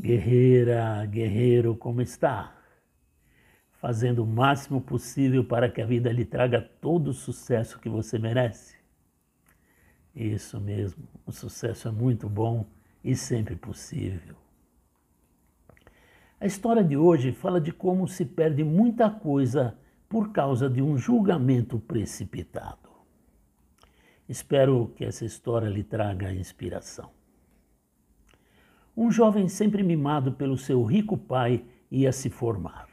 Guerreira, 0.00 1.04
guerreiro, 1.04 1.76
como 1.76 2.00
está? 2.00 2.56
Fazendo 3.72 4.24
o 4.24 4.26
máximo 4.26 4.80
possível 4.80 5.44
para 5.44 5.68
que 5.68 5.82
a 5.82 5.84
vida 5.84 6.10
lhe 6.10 6.24
traga 6.24 6.58
todo 6.80 7.08
o 7.08 7.12
sucesso 7.12 7.78
que 7.78 7.88
você 7.90 8.18
merece? 8.18 8.78
Isso 10.14 10.58
mesmo, 10.58 11.06
o 11.26 11.30
sucesso 11.30 11.86
é 11.86 11.90
muito 11.90 12.30
bom 12.30 12.64
e 13.04 13.14
sempre 13.14 13.54
possível. 13.54 14.36
A 16.40 16.46
história 16.46 16.82
de 16.82 16.96
hoje 16.96 17.30
fala 17.30 17.60
de 17.60 17.70
como 17.70 18.08
se 18.08 18.24
perde 18.24 18.64
muita 18.64 19.10
coisa 19.10 19.76
por 20.08 20.32
causa 20.32 20.70
de 20.70 20.80
um 20.80 20.96
julgamento 20.96 21.78
precipitado. 21.78 22.88
Espero 24.26 24.94
que 24.96 25.04
essa 25.04 25.26
história 25.26 25.68
lhe 25.68 25.84
traga 25.84 26.32
inspiração. 26.32 27.19
Um 29.02 29.10
jovem 29.10 29.48
sempre 29.48 29.82
mimado 29.82 30.32
pelo 30.32 30.58
seu 30.58 30.84
rico 30.84 31.16
pai 31.16 31.64
ia 31.90 32.12
se 32.12 32.28
formar. 32.28 32.86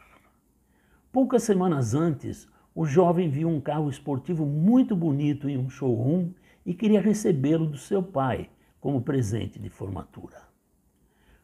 Poucas 1.12 1.44
semanas 1.44 1.94
antes, 1.94 2.48
o 2.74 2.86
jovem 2.86 3.30
viu 3.30 3.50
um 3.50 3.60
carro 3.60 3.90
esportivo 3.90 4.46
muito 4.46 4.96
bonito 4.96 5.50
em 5.50 5.58
um 5.58 5.70
showroom 5.70 6.32
e 6.66 6.74
queria 6.74 7.02
recebê-lo 7.02 7.66
do 7.66 7.76
seu 7.76 8.02
pai 8.02 8.50
como 8.80 9.02
presente 9.02 9.60
de 9.60 9.70
formatura. 9.70 10.38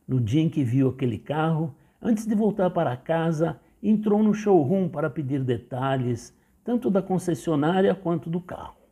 No 0.07 0.17
dia 0.17 0.41
em 0.41 0.49
que 0.49 0.63
viu 0.63 0.87
aquele 0.87 1.17
carro, 1.17 1.75
antes 2.01 2.25
de 2.25 2.33
voltar 2.33 2.69
para 2.69 2.95
casa, 2.95 3.59
entrou 3.83 4.23
no 4.23 4.33
showroom 4.33 4.87
para 4.87 5.09
pedir 5.09 5.43
detalhes, 5.43 6.33
tanto 6.63 6.89
da 6.89 7.01
concessionária 7.01 7.93
quanto 7.93 8.29
do 8.29 8.39
carro. 8.39 8.82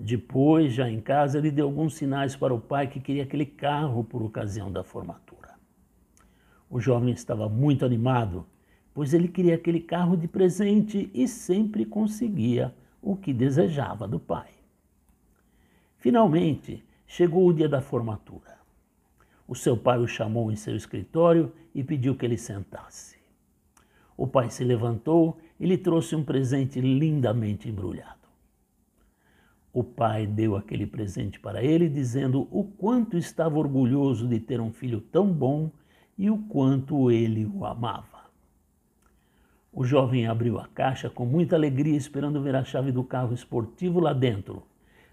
Depois, 0.00 0.72
já 0.72 0.88
em 0.88 1.00
casa, 1.00 1.38
ele 1.38 1.50
deu 1.50 1.66
alguns 1.66 1.94
sinais 1.94 2.36
para 2.36 2.54
o 2.54 2.60
pai 2.60 2.86
que 2.86 3.00
queria 3.00 3.24
aquele 3.24 3.44
carro 3.44 4.04
por 4.04 4.22
ocasião 4.22 4.70
da 4.70 4.84
formatura. 4.84 5.54
O 6.70 6.80
jovem 6.80 7.12
estava 7.12 7.48
muito 7.48 7.84
animado, 7.84 8.46
pois 8.94 9.12
ele 9.12 9.26
queria 9.26 9.56
aquele 9.56 9.80
carro 9.80 10.16
de 10.16 10.28
presente 10.28 11.10
e 11.12 11.26
sempre 11.26 11.84
conseguia 11.84 12.72
o 13.02 13.16
que 13.16 13.32
desejava 13.32 14.06
do 14.06 14.20
pai. 14.20 14.50
Finalmente, 15.96 16.84
chegou 17.04 17.48
o 17.48 17.52
dia 17.52 17.68
da 17.68 17.80
formatura. 17.80 18.56
O 19.48 19.54
seu 19.56 19.76
pai 19.76 19.98
o 19.98 20.06
chamou 20.06 20.52
em 20.52 20.56
seu 20.56 20.76
escritório 20.76 21.52
e 21.74 21.82
pediu 21.82 22.14
que 22.14 22.24
ele 22.24 22.38
sentasse. 22.38 23.18
O 24.16 24.28
pai 24.28 24.48
se 24.48 24.62
levantou 24.62 25.38
e 25.58 25.66
lhe 25.66 25.76
trouxe 25.76 26.14
um 26.14 26.22
presente 26.22 26.80
lindamente 26.80 27.68
embrulhado. 27.68 28.17
O 29.72 29.84
pai 29.84 30.26
deu 30.26 30.56
aquele 30.56 30.86
presente 30.86 31.38
para 31.38 31.62
ele, 31.62 31.88
dizendo 31.88 32.48
o 32.50 32.64
quanto 32.64 33.16
estava 33.16 33.58
orgulhoso 33.58 34.26
de 34.26 34.40
ter 34.40 34.60
um 34.60 34.72
filho 34.72 35.00
tão 35.00 35.32
bom 35.32 35.70
e 36.16 36.30
o 36.30 36.38
quanto 36.38 37.10
ele 37.10 37.44
o 37.46 37.64
amava. 37.64 38.18
O 39.72 39.84
jovem 39.84 40.26
abriu 40.26 40.58
a 40.58 40.66
caixa 40.66 41.08
com 41.10 41.24
muita 41.24 41.54
alegria, 41.54 41.96
esperando 41.96 42.42
ver 42.42 42.56
a 42.56 42.64
chave 42.64 42.90
do 42.90 43.04
carro 43.04 43.34
esportivo 43.34 44.00
lá 44.00 44.12
dentro, 44.12 44.66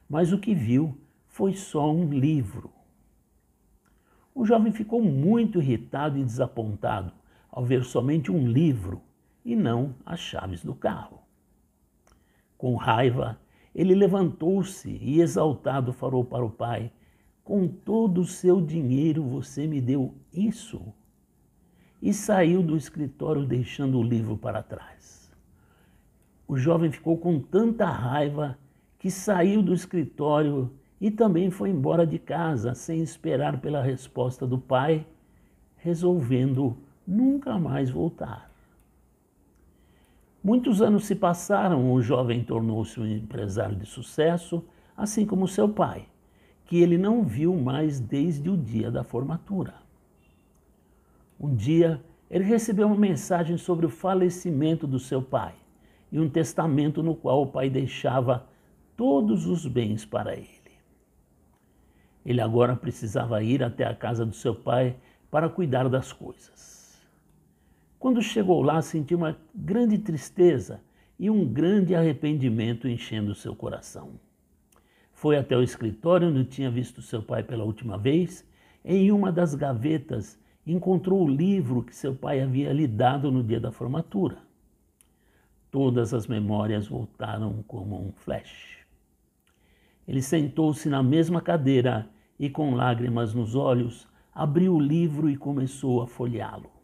mas 0.10 0.32
o 0.32 0.40
que 0.40 0.56
viu 0.56 0.98
foi 1.28 1.54
só 1.54 1.94
um 1.94 2.10
livro. 2.10 2.72
O 4.34 4.46
jovem 4.46 4.72
ficou 4.72 5.02
muito 5.02 5.62
irritado 5.62 6.18
e 6.18 6.24
desapontado 6.24 7.12
ao 7.52 7.64
ver 7.64 7.84
somente 7.84 8.32
um 8.32 8.48
livro 8.48 9.02
e 9.44 9.56
não 9.56 9.96
as 10.06 10.20
chaves 10.20 10.64
do 10.64 10.74
carro. 10.74 11.20
Com 12.58 12.76
raiva, 12.76 13.40
ele 13.76 13.94
levantou-se 13.94 14.90
e, 15.02 15.20
exaltado, 15.20 15.92
falou 15.92 16.24
para 16.24 16.46
o 16.46 16.50
pai: 16.50 16.90
Com 17.44 17.68
todo 17.68 18.22
o 18.22 18.26
seu 18.26 18.62
dinheiro 18.62 19.22
você 19.22 19.68
me 19.68 19.82
deu 19.82 20.16
isso? 20.34 20.82
E 22.02 22.14
saiu 22.14 22.64
do 22.64 22.78
escritório, 22.78 23.46
deixando 23.46 24.00
o 24.00 24.04
livro 24.04 24.38
para 24.38 24.64
trás. 24.64 25.30
O 26.48 26.56
jovem 26.56 26.90
ficou 26.90 27.18
com 27.18 27.40
tanta 27.40 27.86
raiva 27.86 28.58
que 28.98 29.12
saiu 29.12 29.62
do 29.62 29.74
escritório 29.74 30.72
e 31.02 31.12
também 31.12 31.50
foi 31.50 31.70
embora 31.70 32.08
de 32.08 32.18
casa, 32.18 32.74
sem 32.74 33.02
esperar 33.02 33.60
pela 33.60 33.82
resposta 33.82 34.48
do 34.48 34.58
pai, 34.58 35.06
resolvendo 35.76 36.78
nunca 37.06 37.60
mais 37.60 37.90
voltar. 37.90 38.55
Muitos 40.46 40.80
anos 40.80 41.06
se 41.06 41.16
passaram, 41.16 41.92
o 41.92 42.00
jovem 42.04 42.44
tornou-se 42.44 43.00
um 43.00 43.08
empresário 43.08 43.76
de 43.76 43.88
sucesso, 43.88 44.64
assim 44.96 45.26
como 45.26 45.48
seu 45.48 45.68
pai, 45.68 46.06
que 46.66 46.80
ele 46.80 47.00
não 47.00 47.24
viu 47.24 47.56
mais 47.56 48.00
desde 48.00 48.48
o 48.48 48.56
dia 48.56 48.92
da 48.92 49.04
formatura. 49.04 49.74
Um 51.40 51.56
dia, 51.56 52.00
ele 52.30 52.44
recebeu 52.44 52.86
uma 52.86 52.96
mensagem 52.96 53.58
sobre 53.58 53.88
o 53.88 53.90
falecimento 53.90 54.86
do 54.86 55.00
seu 55.00 55.20
pai 55.20 55.56
e 56.12 56.20
um 56.20 56.30
testamento 56.30 57.02
no 57.02 57.16
qual 57.16 57.42
o 57.42 57.48
pai 57.48 57.68
deixava 57.68 58.48
todos 58.96 59.48
os 59.48 59.66
bens 59.66 60.06
para 60.06 60.36
ele. 60.36 60.78
Ele 62.24 62.40
agora 62.40 62.76
precisava 62.76 63.42
ir 63.42 63.64
até 63.64 63.84
a 63.84 63.96
casa 63.96 64.24
do 64.24 64.36
seu 64.36 64.54
pai 64.54 64.96
para 65.32 65.50
cuidar 65.50 65.90
das 65.90 66.14
coisas. 66.14 66.85
Quando 68.06 68.22
chegou 68.22 68.62
lá, 68.62 68.84
sentiu 68.84 69.18
uma 69.18 69.36
grande 69.52 69.98
tristeza 69.98 70.80
e 71.18 71.28
um 71.28 71.44
grande 71.44 71.96
arrependimento 71.96 72.88
enchendo 72.88 73.34
seu 73.34 73.56
coração. 73.56 74.20
Foi 75.12 75.36
até 75.36 75.58
o 75.58 75.64
escritório 75.64 76.28
onde 76.28 76.44
tinha 76.44 76.70
visto 76.70 77.02
seu 77.02 77.24
pai 77.24 77.42
pela 77.42 77.64
última 77.64 77.98
vez. 77.98 78.48
Em 78.86 79.12
uma 79.12 79.32
das 79.32 79.56
gavetas, 79.56 80.40
encontrou 80.68 81.24
o 81.24 81.28
livro 81.28 81.82
que 81.82 81.96
seu 81.96 82.14
pai 82.14 82.42
havia 82.42 82.72
lhe 82.72 82.86
dado 82.86 83.32
no 83.32 83.44
dia 83.44 83.60
da 83.60 83.72
formatura. 83.72 84.38
Todas 85.72 86.14
as 86.14 86.28
memórias 86.28 86.88
voltaram 86.88 87.64
como 87.68 88.00
um 88.00 88.12
flash. 88.12 88.86
Ele 90.08 90.22
sentou-se 90.22 90.88
na 90.90 91.02
mesma 91.02 91.42
cadeira 91.42 92.08
e, 92.40 92.52
com 92.52 92.76
lágrimas 92.76 93.34
nos 93.34 93.56
olhos, 93.56 94.08
abriu 94.32 94.76
o 94.76 94.80
livro 94.80 95.28
e 95.28 95.36
começou 95.36 96.04
a 96.04 96.08
folheá-lo. 96.08 96.75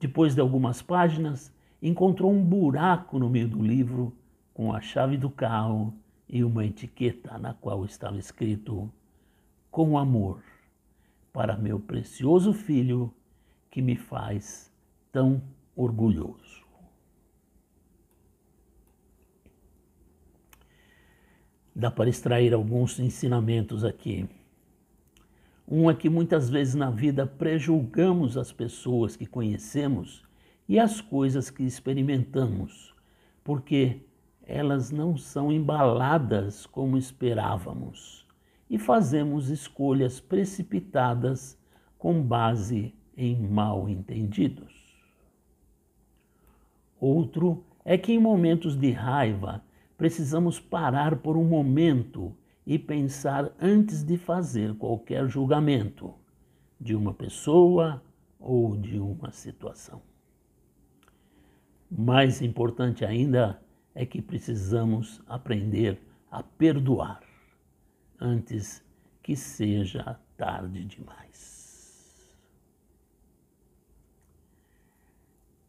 Depois 0.00 0.34
de 0.34 0.40
algumas 0.40 0.80
páginas, 0.80 1.54
encontrou 1.82 2.32
um 2.32 2.42
buraco 2.42 3.18
no 3.18 3.28
meio 3.28 3.46
do 3.46 3.62
livro 3.62 4.16
com 4.54 4.72
a 4.72 4.80
chave 4.80 5.18
do 5.18 5.28
carro 5.28 5.92
e 6.26 6.42
uma 6.42 6.64
etiqueta 6.64 7.36
na 7.36 7.52
qual 7.52 7.84
estava 7.84 8.16
escrito: 8.16 8.90
Com 9.70 9.98
amor, 9.98 10.42
para 11.34 11.54
meu 11.54 11.78
precioso 11.78 12.54
filho 12.54 13.12
que 13.70 13.82
me 13.82 13.94
faz 13.94 14.72
tão 15.12 15.42
orgulhoso. 15.76 16.64
Dá 21.76 21.90
para 21.90 22.08
extrair 22.08 22.54
alguns 22.54 22.98
ensinamentos 22.98 23.84
aqui. 23.84 24.26
Um 25.70 25.88
é 25.88 25.94
que 25.94 26.10
muitas 26.10 26.50
vezes 26.50 26.74
na 26.74 26.90
vida 26.90 27.24
prejulgamos 27.24 28.36
as 28.36 28.50
pessoas 28.50 29.14
que 29.14 29.24
conhecemos 29.24 30.24
e 30.68 30.80
as 30.80 31.00
coisas 31.00 31.48
que 31.48 31.62
experimentamos, 31.62 32.92
porque 33.44 34.00
elas 34.42 34.90
não 34.90 35.16
são 35.16 35.52
embaladas 35.52 36.66
como 36.66 36.98
esperávamos 36.98 38.26
e 38.68 38.78
fazemos 38.78 39.48
escolhas 39.48 40.18
precipitadas 40.18 41.56
com 41.96 42.20
base 42.20 42.92
em 43.16 43.40
mal 43.40 43.88
entendidos. 43.88 44.74
Outro 46.98 47.64
é 47.84 47.96
que 47.96 48.12
em 48.12 48.18
momentos 48.18 48.76
de 48.76 48.90
raiva 48.90 49.62
precisamos 49.96 50.58
parar 50.58 51.16
por 51.16 51.36
um 51.36 51.44
momento 51.44 52.34
e 52.70 52.78
pensar 52.78 53.52
antes 53.60 54.04
de 54.04 54.16
fazer 54.16 54.76
qualquer 54.76 55.28
julgamento 55.28 56.14
de 56.80 56.94
uma 56.94 57.12
pessoa 57.12 58.00
ou 58.38 58.76
de 58.76 58.96
uma 58.96 59.32
situação. 59.32 60.00
Mais 61.90 62.40
importante 62.40 63.04
ainda 63.04 63.60
é 63.92 64.06
que 64.06 64.22
precisamos 64.22 65.20
aprender 65.26 66.00
a 66.30 66.44
perdoar 66.44 67.20
antes 68.20 68.80
que 69.20 69.34
seja 69.34 70.16
tarde 70.36 70.84
demais. 70.84 72.38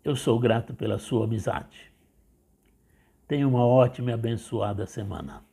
Eu 0.04 0.16
sou 0.16 0.40
grato 0.40 0.76
pela 0.76 1.00
sua 1.00 1.26
amizade. 1.26 1.92
Tenha 3.28 3.48
uma 3.48 3.66
ótima 3.66 4.12
e 4.12 4.14
abençoada 4.14 4.86
semana. 4.86 5.50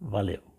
Valeu. 0.00 0.49